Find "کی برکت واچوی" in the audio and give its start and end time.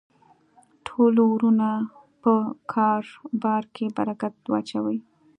3.75-4.97